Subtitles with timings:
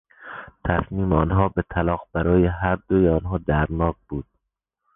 [0.65, 4.25] تصمیم آنها به طلاق برای هر دوی آنها دردناک بود.